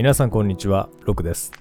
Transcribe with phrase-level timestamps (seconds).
[0.00, 1.52] 皆さんこんにちは、ロクです。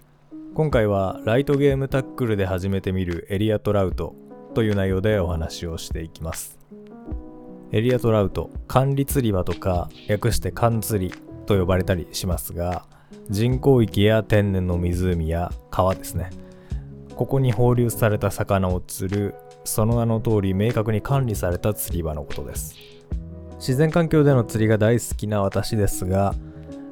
[0.53, 4.15] 今回はライトゲームタックルで始めてみるエリアトラウト
[4.53, 6.57] という内容でお話をしていきます。
[7.73, 11.13] エリアトラウト、管理釣り場とか略して管釣り
[11.47, 12.85] と呼ばれたりしますが、
[13.29, 16.29] 人工域や天然の湖や川ですね。
[17.15, 22.77] ここに放流された魚を釣る、その名の通り明確に管理された釣り場のことです。
[23.57, 26.35] 自然環境での釣りが大好きな私ですが、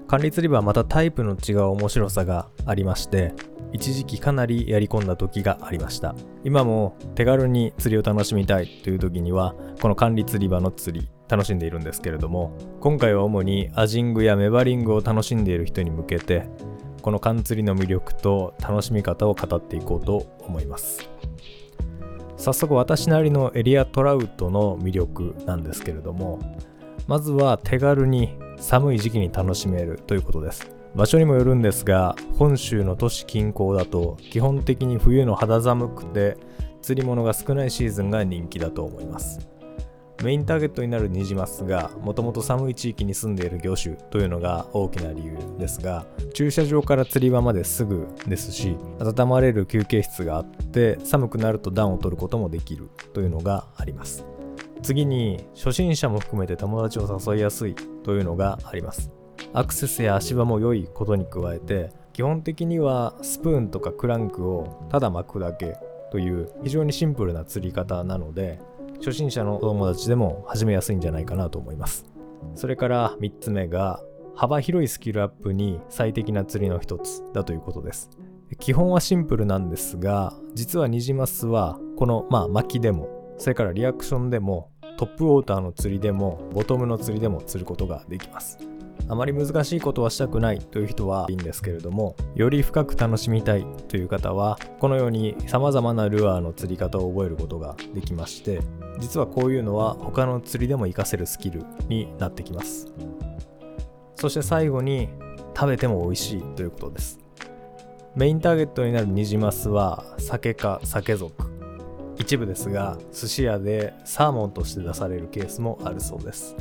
[0.07, 3.33] 管理釣り場はまたタイプの違う面白さがありまして、
[3.73, 6.15] 一時期かなりやり込んだ時がありました。
[6.45, 16.47] 今も手軽に釣りを楽しみたいという時にはこの管理釣り場の釣り楽しんでいるんですけれども今回は主にアジングやメバリングを楽しんでいる人に向けて
[17.01, 21.09] この缶釣りの魅力と楽しみ方を語っていこうと思います。
[22.37, 26.39] 早速私なりのエリアトラウトの魅力なんですけれども
[27.07, 30.69] まずは手軽に寒い時期に楽しめるということです。
[30.95, 36.37] 場所にもよるんですが本州の都市近郊だと基本的に冬の肌寒くて
[36.81, 39.47] 釣り物が少ないシーズンが人気だと思います。
[40.23, 54.25] メインターゲットになるニジマスがもともと寒い地域に住んでいる魚種というのが大きな理由ですが駐車場から釣り場まですぐですし温まれる休憩室があって寒くなると暖を取ることもできるというのがあります。
[54.87, 59.11] 次に初心者も含めて友達を誘いやすいというのがあります。
[59.51, 65.75] アクセスや足場も良いことに加えて基本的にはスプーンとかクランクをただ巻くだけ
[66.09, 68.61] という非常にシンプルな釣り方なので
[68.99, 72.05] 初心者のお友達でも始めやすいんじゃないかなと思います。
[72.55, 74.01] それから3つ目が
[74.37, 78.09] 幅広いスキルアップに最適な釣りの一つだということです。
[78.57, 88.57] 基本はシンプルなんですが実はニジマスはこのまあ巻きでもそれからリアクションでもトップウォーターの釣りでもボトムの釣りでも釣ることができます。
[89.09, 98.59] あまり難しいことはしたくないという人はいいんですけれどもより深く楽しみたいという方はこのように様々なルアーの釣り方を覚えることができまして
[98.99, 102.87] 実はこういうのは他の釣りでも活かせるスキルになってきます。
[104.15, 105.09] そして最後に
[105.55, 107.19] 食べても美味しいということです。
[108.15, 111.56] メインターゲットになるニジマスは酒か酒属。
[112.17, 116.55] 一部ですが寿司屋でサーモンとして出されるケースもあるそうです。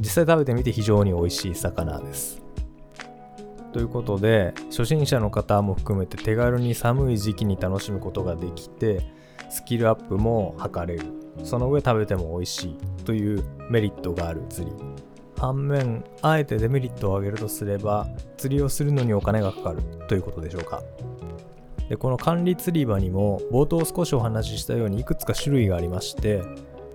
[0.00, 2.42] 実際食べてみて非常に美味しい魚です。
[3.72, 9.06] ということで初心者の方も含めて手軽に寒い時期に楽しむことができて
[9.50, 11.04] スキルアップも図れる。
[11.44, 14.72] その上食べても美味しいというメリットがある釣り。
[15.38, 18.06] 反面あえてデメリットを挙げるとすれば
[18.38, 19.82] 釣りをするのにお金がかかる。
[20.08, 20.82] ということでしょうか。
[21.88, 26.42] でこの管理釣り場にも冒頭少しお話ししたようにいくつか種類がありまして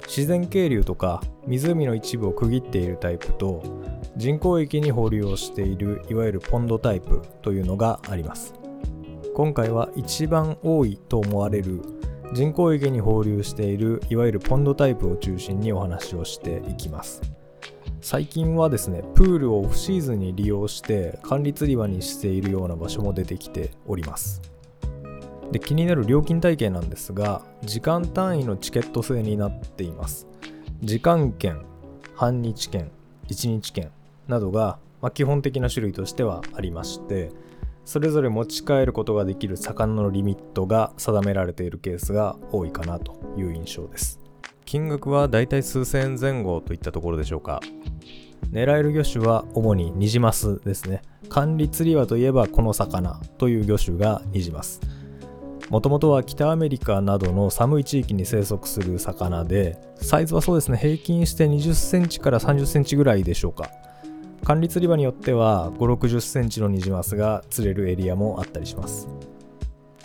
[0.07, 3.63] 自然渓流とか湖の一部を区切っているタイプと
[4.17, 8.53] 人工域に放流をしているいわゆるポンドタイプというのがあります。
[9.33, 11.81] 今回は一番多いと思われる
[12.33, 17.21] 人工池に放流しているいわゆるポンドタイプを中心にお話をしていきます。
[18.01, 24.50] 最近はですねプールをオフシーズンに利用して管理釣り場にしているような場所も出てきております。
[25.51, 30.27] で気になる料金体系なんですが時間単位のチケット制になっています。
[30.81, 31.63] 時間券
[32.15, 32.89] 半日券
[33.27, 33.91] 1日券
[34.27, 37.31] などが、まあ、基本的な種類としてはありまして
[37.85, 44.19] それぞれ持ち帰ることができる魚のリミットが定められているケースが多いかなという印象です。
[44.65, 47.59] 金額はだいたい数千円前後といったところでしょうか。
[48.51, 51.01] 狙える魚種は主にニジマスですね。
[51.29, 54.79] 管理釣り輪といえばこの魚という魚種がニジマス。
[55.71, 63.71] もともとは北アメリカなどの寒い地域に生息する魚でサイズはそうですね平均して20センチから30センチぐらいでしょうか。
[64.43, 69.07] 管理釣り場によっては5 6 0センチのニジマスが釣れるエリアもあったりします。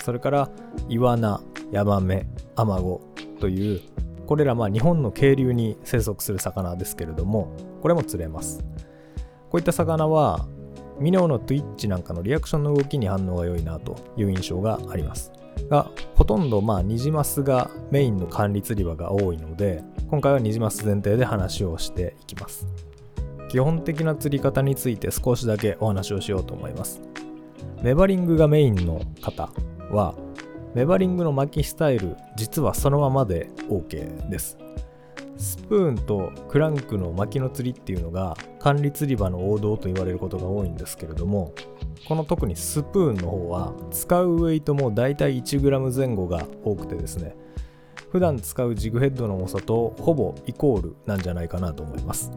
[0.05, 0.51] それから
[0.89, 3.01] イワナヤマメアマゴ
[3.41, 3.81] という
[4.25, 7.51] これらまあ日本の渓流に生息する魚ですけれども
[7.83, 8.61] これも釣れます。
[9.51, 10.47] こういった魚は
[11.01, 15.33] ミノのトゥイッチなんかのリアクションの動きに反応が良いなという印象があります。
[15.69, 22.67] がほとんどまあニジマスがメインの管理釣り場が多いので今回はニジマス前提で話をしていきます。
[23.49, 27.01] 基本的な釣り方について少しだけお話をしようと思います。
[27.83, 29.51] メバリングがメインの方
[29.91, 30.15] は
[30.75, 34.59] メバリングの巻きスタイル実はそのままで OK です。
[35.37, 41.55] スプーンとクランクの巻きの釣りっていうのが管理釣り場の王道と言われることが多いんですけれども
[42.07, 47.37] この特にスプーンの方は使うウェイトもだいたい 1g 前後が多くてですね
[48.11, 52.31] 普段使うジグヘッドの重さとほぼイコールなんじゃないかなと思います。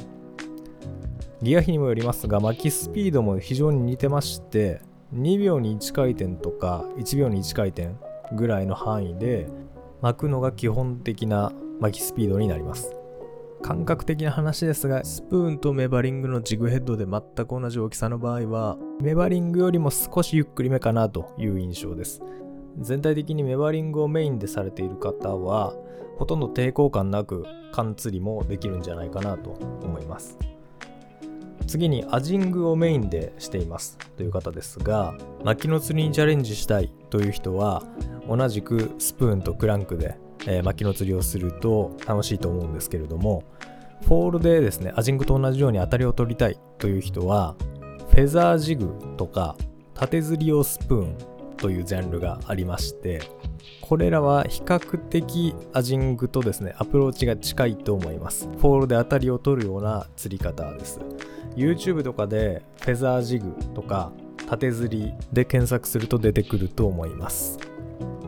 [1.41, 4.81] ギア比にもよりますが巻きスピードも非常に似てまして
[5.15, 7.91] 2秒に1回転とか1秒に1回転
[8.35, 9.47] ぐらいの範囲で
[10.01, 12.95] 巻くのが基本的な巻きスピードになります。
[13.61, 22.21] 感覚的な話ですがスプーンとメバリングのジグヘッドで全く同じ大きさの場合はメバリングよりも少しゆっくりめかなという印象です。
[22.79, 25.73] 全体的にメバリングをメインでされている方は
[26.17, 29.51] ほとんど抵抗感なく缶釣りもできるんじゃないかなと
[29.83, 30.37] 思います。
[31.67, 37.83] 次にアジングをメインでしていますという方ですが巻きの釣りにチャレンジしたいという人は
[38.27, 43.43] 同じくスプーンとクランクでえー、巻きの釣りをすると楽しいと思うんですけれども
[44.03, 47.55] フォールでですねアジングと同じように当たりを取りたいという人は
[48.09, 49.55] フェザージグとか
[49.93, 51.17] 縦釣り用スプーン
[51.57, 53.21] というジャンルがありまして
[53.81, 58.47] これらは比較的アジングとですねアプローチが近いと思います。
[58.47, 60.99] フォールで当たりを取るような釣り方です。
[61.55, 64.11] YouTube とかでフェザージグとか
[64.47, 67.57] 縦釣りで検索すると出てくると思います。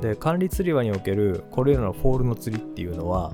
[0.02, 3.32] で管理釣り場におけるこれらのフォールの釣りっていうのは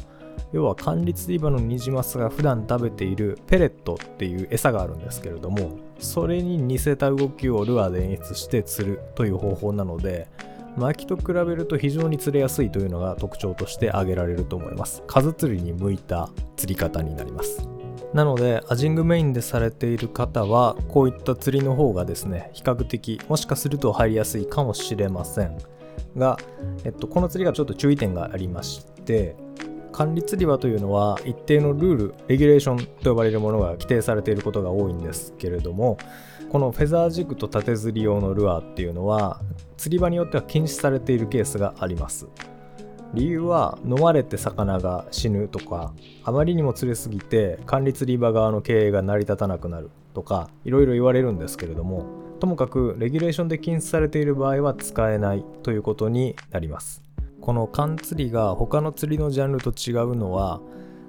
[0.53, 10.27] 要は管理釣り場のニジマスが普段食べているペレットっていう餌があるんですけれどもそれに似せた動きをルアーで演出して釣るという方法なので
[10.77, 15.01] 巻きと比べると非常に釣れやすいというのが特徴として挙げられると思います。
[15.07, 17.67] 数釣りに向いた釣り方になります。
[18.13, 25.57] なのでアジングメインでされている方はこういった釣りの方がですね比較的もしかすると入りやすいかもしれません。
[26.17, 26.37] が、
[26.83, 29.35] えっと、この釣りがちょっと注意点がありまして
[29.91, 35.97] 管理釣り場というのは一定のルールレギュレーションと呼ばれるものが規定されていることが多いんですけれども
[36.49, 39.41] このフェザージグと縦釣り用のルアーっていうのは
[39.75, 42.27] 釣り場によっては禁止されているケースがあります。
[43.13, 45.93] 理由は飲まれて魚が死ぬとか
[46.23, 49.89] あまりにも釣れすぎて管理釣り場側の経営が成り立たなくなる。
[50.17, 52.03] とかいろいろ言われるんですけれども
[52.39, 57.03] ともかくレギュレーションで禁止されている場合は使えないということになります。
[57.39, 60.59] この缶釣りが他の釣りのジャンルと違うのは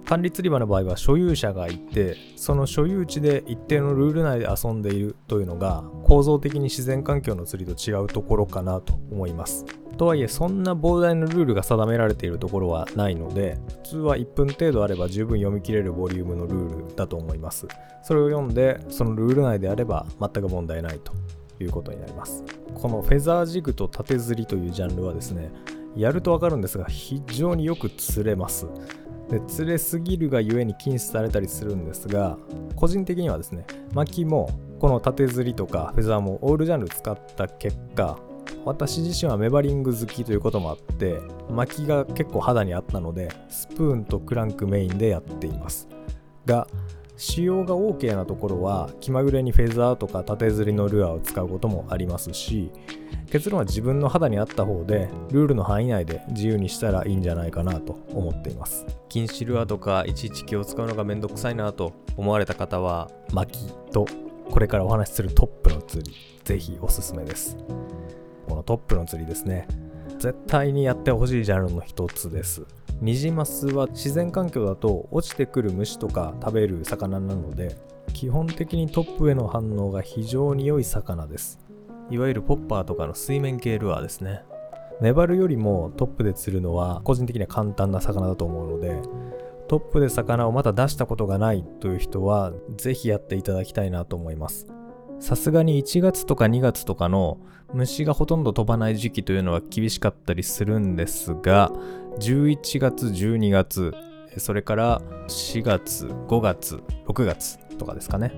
[0.05, 9.64] 管理釣り場の場合は所有者がいてその所有地で一定のルール内で遊んでいるというのが構造的に自然環境の釣りと違うところかなと思います。
[9.98, 17.66] とはいえそんな膨大なルールが定められているところはないので普通は1分程度あれば十分読み切れるボリュームのルールだと思います。
[18.02, 21.12] それを読んでそのルール内であれば全く問題ないと
[21.60, 22.44] いうことになります。
[22.74, 25.50] このフェザージグと縦釣りというジャンルはですね
[25.96, 28.66] やるとわかるんですが非常によく釣れます。
[29.28, 32.38] で釣れすぎるがゆえに禁止されたりするんですが
[32.76, 34.48] 個人的にはですね巻きも
[34.78, 38.18] この縦釣りとかフェザーもオールジャンル使った結果
[38.64, 45.88] 私自身はメバリング好きということもあって巻きが結構肌にあったのでスプーンとクランクメインでやっています。
[46.46, 46.66] が
[47.18, 52.70] 使用が OK なところは気まぐれにフェザーとか縦釣りのルアーを使うこともありますし
[53.28, 58.86] 結論は自分の肌に合った方でルールの範囲内で自由にしたらいいんじゃないかなと思っています。
[59.08, 64.06] 禁止ルアーとかいちいち気を使うのがめんどくさいなと思われた方は巻きと
[64.48, 67.56] これからお話しするトップの釣りぜひおすすめです。
[68.58, 69.66] のトップの釣りですね。
[70.19, 72.66] 絶対にやってほしいジャンルの一つです。
[73.00, 77.76] ニジマスは自然環境だと落ちてくる虫とか食べる魚なので
[78.12, 81.58] 基本的にトップへの反応が非常に良い魚です。
[82.10, 84.42] いわゆるポッパーとかの水面系ルアーですね。
[85.00, 89.00] メバルよりもトップで釣るのは個人的には簡単な魚だと思うので
[89.68, 94.66] トップで魚をまだ出したことがないという人はぜひやっていただきたいなと思います。
[95.20, 97.38] さすがに1月とか2月とかの
[97.75, 101.70] 虫がほとんど飛ばない時期というのは厳しかったりするんですが
[102.20, 103.94] 11月12月
[104.38, 108.32] それから4月5月6月とかですかね。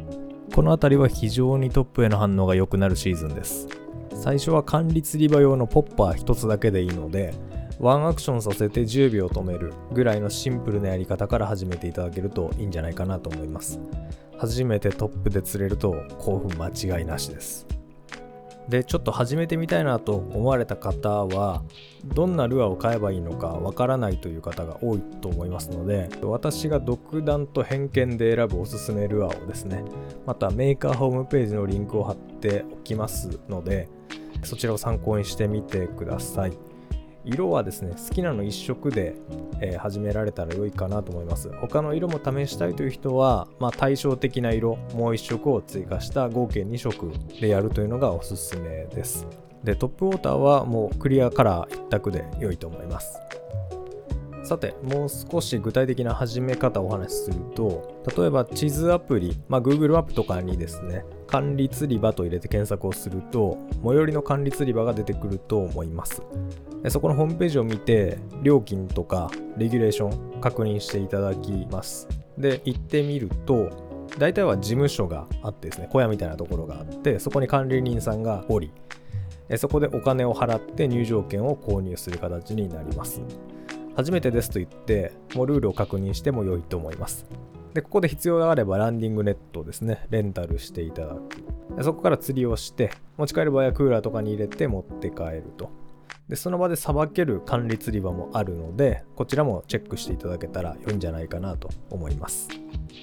[0.54, 3.68] この辺りは非常にトップへの反応が良くなるシーズンです。
[4.14, 7.32] 最初は管理釣り場用のポッパー1つだけでいいので
[7.78, 13.80] ワンアクションさせて10秒止めるぐらいのシンプルなやり方から始めていただけるといいんじゃないかなと思います。
[14.40, 16.68] 初めてトップで釣れると興奮間
[16.99, 17.66] 違いなしです。
[18.70, 21.62] でちょっと始めてみたいなと思われた方は
[22.06, 29.85] どんなルアーを買えばいいのかわからないという方が多いと思いますので私が独断と偏見で選ぶおすすめルアーをですね
[30.25, 33.88] またメーカーホームページのリンクを貼っておきますので
[34.44, 36.69] そちらを参考にしてみてください。
[37.24, 39.14] 色はですね好きなの1色で、
[39.60, 41.50] えー、始められたら良いかなと思います。
[41.60, 49.26] 他の色も試したいという人は、まあ、対照的な色もう1色を追加した合計2色でやるというのがおすすめです。
[49.64, 53.18] でトップウォーターはもうクリアカラー一択で良いと思います。
[54.42, 66.23] さて、もう少し具体的な始め方をお話しすると、例えば地図アプリ、まあ、Google マップとかにですね、管理釣り場と入れて検索をすると、最寄りの管理釣り場が出てくると思います。
[66.88, 72.09] そこのホームページを見て、料金とかレギュレーション確認していただきます。
[72.38, 73.68] で、行ってみると、
[74.18, 78.73] 大体は事務所があってですね、小屋みたいなところがあって、そこに管理人さんがおり、
[79.56, 83.20] そこでお金を払って入場券を購入する形になります。
[84.00, 87.26] 初めてですと言って、もうルールを確認しても良いと思います。
[87.75, 91.76] で、ここで必要があればランディングネットをですね、レンタルしていただく。
[91.76, 95.69] でそこから釣りをして、持ち帰る場合はクーラーとかに入れて持って帰ると。
[96.30, 102.49] で、その場でさばける管理釣り場もあるので、こちらもチェックしていただけたら良いんじゃないかなと思います。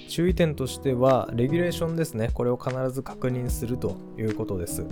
[0.08, 2.30] 注意点としては、レギュレーションですね。
[2.34, 4.84] これを必ず確認するということです。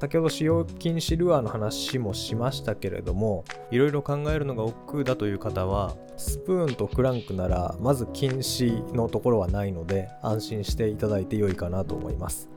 [0.00, 12.48] 先ほど使用禁止ルアーの話もしましたけれどもいろいろ考えるのが億劫だという方はスプーンとクランクならまず禁止のところはないので安心していただいて良いかなと思います。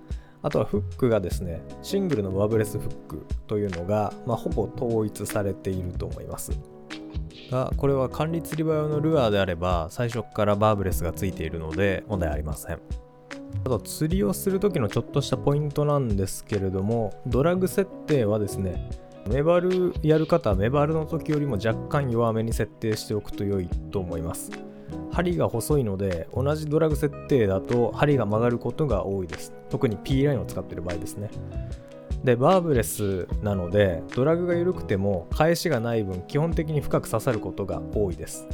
[0.44, 6.52] あとはフックがですねシングルのバブレスフックというのが、まあ、ほぼ統一されていると思います。
[7.52, 12.80] がこれは管理釣り場用のルアーであれば最初からバーブレスがついているので問題ありません。
[13.63, 18.89] あと釣りをする時のちょっとしたポイントなんですけれどもドラグ設定はですね
[19.27, 24.51] メバルやる方はメバルの時よりも若干弱めに設定しておくと良いと思います。
[25.12, 29.53] 針が細いので同じドラグ設定だと針が曲がることが多いです。
[29.70, 31.29] 特に P ラインを使っている場合ですね。
[32.24, 38.48] でバーブレスなのでドラグが緩くても返しがない分基本的に深く刺さることが多いです。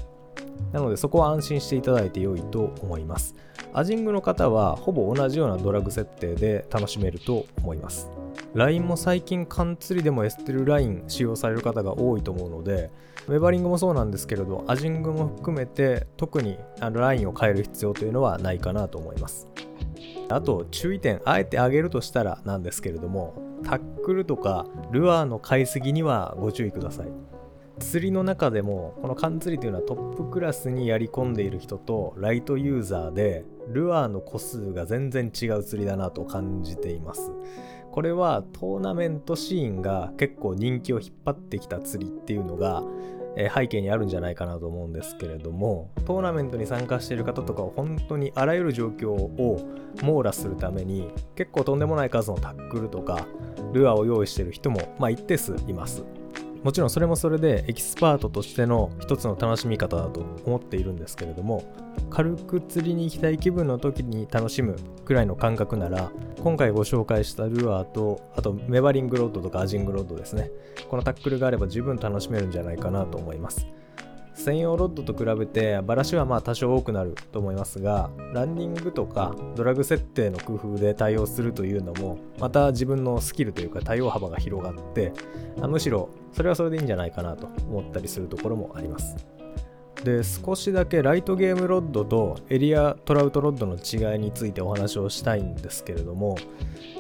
[0.72, 3.36] なのでそこは安心していただいて良いと思います
[3.74, 8.10] アジングの方はほぼ同じようなドラッグ設定で楽しめると思います。
[8.54, 12.90] ラインも最近缶釣りでもエステルライン使用される方が多いと思うので、
[13.28, 19.48] ウェバリングもそうなんですけれど、アジングも含めて特にあのラインを変える必要というのはないかなと思います。
[20.30, 27.08] あと注意点、あえて挙げるとしたらなんですけれども、タックルとかルアーの買いすぎにはご注意ください。
[27.80, 37.32] 釣りの中でもこの缶釣りというのはトップクラスにやり込んでいる人とライトユーザーでルアーの個数が全然違う釣りだなと感じています。
[37.92, 42.84] これはトーナメントシーンが結構人気を引っ張ってきた釣りっていうのが
[43.54, 49.60] 背景にあるんじゃないかなと思うんですけれどもトーナメントに参加している方とかは本当にあらゆる状況を
[50.04, 53.28] 網羅するために結構とんでもない数のタックルとか
[53.74, 56.04] ルアーを用意している人もまあ一定数います
[56.64, 61.64] もちろんそれもそれでエキスパートとしての一つの楽しみ方だと思っているんですけれども
[62.10, 66.12] 軽く釣りに行きたい気分の時に楽しむくらいの感覚なら
[66.42, 70.52] 今回ご紹介したルアーとあとメバリングロッドとかアジングロッドですね。
[70.90, 73.68] このタックルがあれば十分楽しめるんじゃないかなと思います。
[74.38, 85.12] 専用ロッドと比べてバラシはまあ多少多くなると思いますがランディングとかドラグ設定の工夫で対応するというのもまた自分のスキルというか対応幅が広がって
[85.58, 89.16] むしろそれはそれでいいんじゃないかなと思ったりするところもあります。
[90.04, 96.38] で少しだけライトゲームロッドとエリアトラウトロッドの違いについてお話をしたいんですけれども、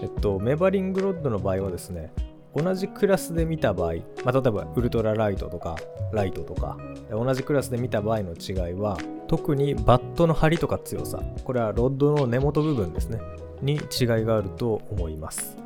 [0.01, 2.12] えっと、メバリングロッドの場合はですね
[2.57, 3.93] 同じクラスで見た場合、
[4.25, 5.75] まあ、例えばウルトラライトとか
[6.11, 6.77] ライトとか
[7.11, 8.97] 同じクラスで見た場合の違いは
[9.27, 11.21] 特にバットの張りとか強さ。
[11.43, 13.19] これはロッドの根元部分ですね。
[13.61, 13.79] に違い
[14.23, 15.57] があると思います。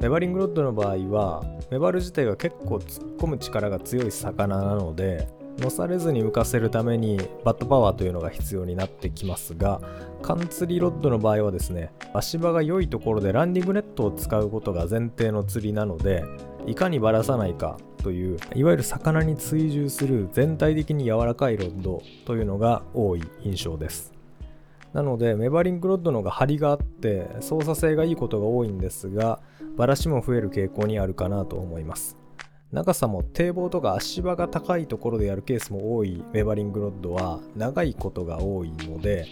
[0.00, 5.28] メバリングロッドの場合はメバル自体が結構突っ込む力が強い魚なので
[5.60, 9.80] 乗されずに浮かせるためにバットパワーというのが必要になってきますが
[10.22, 16.24] 缶釣りロッドの場合はですね足場が良いところでランディングネットを使うことが前提の釣りなので
[16.66, 24.12] いかにばらさないかといういわゆる魚に追従する全体的に柔らかいロッドというのが多い印象です。
[24.92, 29.40] なのでメバリングロッドの方が張りがあって操作性がいいことが多いんですが
[29.76, 32.19] バラシも増える傾向にあるかなと思います。
[32.72, 39.26] 長さも堤防とか足場が高いところでやるケースも多いメバリングロッドは長いことが多いので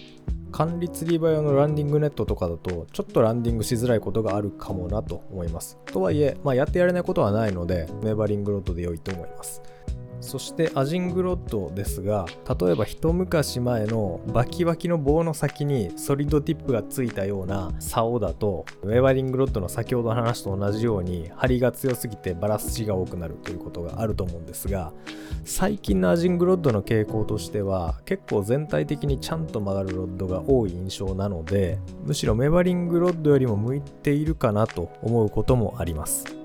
[0.50, 5.78] 管理釣り場用のランディングネットとかだとちょっとランディングしづらいことがあるかもなと思います。
[5.87, 9.62] とはいえ、まあ、やってやれないことはないのでメバリングロッドで良いと思います。
[10.20, 12.26] そしてアジングロッドですが
[12.60, 24.92] 例えば一昔前のバキバキの棒の先にソリッドティップがついたような竿だとメバリングロッドの先ほどの話と同じように張りが強すぎてバラシが多くなるということがあると思うんですが
[25.44, 36.38] 最近のアジングロッドの傾向としては結構全体的にちゃんと曲がるロッドが多い印象なのでむしろメバリングロッドよりも向いているかなと思うこともあります。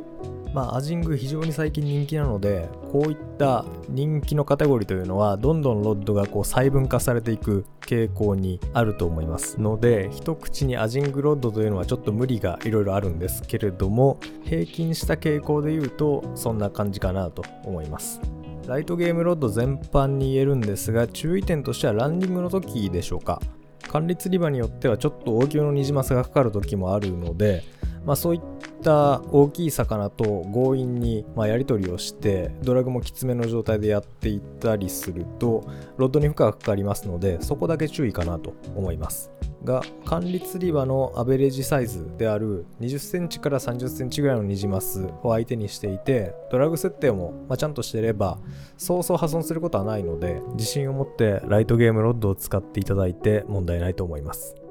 [0.53, 18.21] まあ、アジング非常に最近人気なのでこういった人気のカテゴリーというのはどんどんロッドがこう細分化されていく傾向にあると思いますので一口にアジングロッドというのはちょっと無理がいろいろあるんですけれども平均した傾向で言うとそんな感じかなと思います。
[18.67, 23.41] ライトゲームロッド全般に言えるんですが注意点としてはランディングの時でしょうか。
[23.89, 27.63] 管理釣り場によってはちょっと大きめのニジマスがかかる時もあるので
[28.05, 28.41] まあ、そういっ
[28.83, 35.63] た大きい魚と強引にまやり取りをしてドラグもきつめの状態でやっていったりすると
[35.97, 39.31] ロッドに負荷がかかりますのでそこだけ注意かなと思います。
[39.63, 48.39] が管理釣り場のアベレージサイズである20センチから30センチぐらいのニジマスを相手にしていてドラグ設定もまちゃんとしてれば
[48.77, 54.62] そうそう破損することはないので自信を持ってライトゲームロッドを使っていただいて問題ないと思います。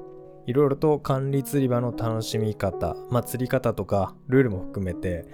[0.45, 5.25] いろいろと管理釣り場の楽しみ方、まあ、釣り方とかルールも含めて、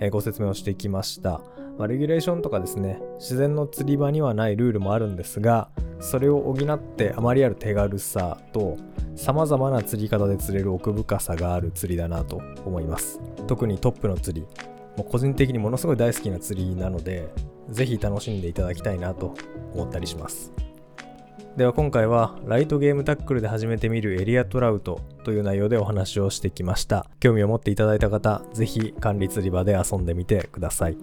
[0.00, 1.40] え、ご説明をしてきました。
[1.78, 5.70] まあ、レギュレーションとかですね、自然の釣り場にはないルールもあるんですが、
[6.00, 8.76] それを補ってあまりある手軽さと、
[9.16, 13.20] 様々な釣り方で釣れる奥深さがある釣りだなと思います。
[13.46, 14.46] 特にトップの釣り、
[14.96, 17.28] も個人的にものすごい大好きな釣りなので、
[17.70, 19.34] ぜひ楽しんでいただきたいなと
[19.72, 20.52] 思ったりします。
[21.56, 27.06] では今回はライトゲームタックルで始めてみるエリアトラウトという内容でお話をしてきました。
[27.18, 30.96] 興味を持っていただいた方ぜひ管理釣り場で遊んでみてください。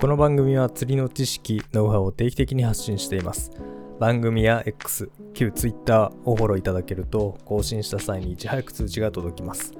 [0.00, 3.50] この番組は釣りの知識ノウハウを定期的に発信しています。
[3.98, 9.72] 番組や X 旧 Twitter をフォローいただけると更新した際にいち早く通知が届きます。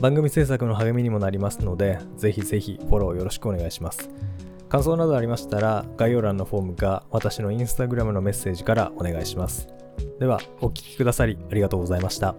[0.00, 4.08] 番組制作の励みにもなりますのでぜひぜひフォローよろしくお願いします。
[4.68, 9.68] 感想などありましたら概要欄のフォームか私のインスタグラムのメッセージからお願いします。
[10.20, 12.34] ではお聴きくださりありがとうございました。